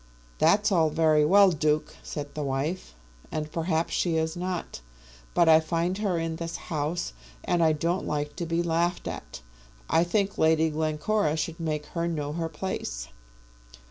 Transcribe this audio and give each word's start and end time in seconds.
"That's 0.39 0.71
all 0.71 0.89
very 0.89 1.23
well, 1.23 1.51
Duke," 1.51 1.95
said 2.01 2.33
the 2.33 2.41
wife, 2.41 2.95
"and 3.31 3.51
perhaps 3.51 3.93
she 3.93 4.17
is 4.17 4.35
not. 4.35 4.81
But 5.35 5.47
I 5.47 5.59
find 5.59 5.99
her 5.99 6.17
in 6.17 6.37
this 6.37 6.55
house, 6.55 7.13
and 7.43 7.63
I 7.63 7.73
don't 7.73 8.07
like 8.07 8.35
to 8.37 8.47
be 8.47 8.63
laughed 8.63 9.07
at. 9.07 9.41
I 9.91 10.03
think 10.03 10.39
Lady 10.39 10.71
Glencora 10.71 11.37
should 11.37 11.59
make 11.59 11.85
her 11.93 12.07
know 12.07 12.33
her 12.33 12.49
place." 12.49 13.09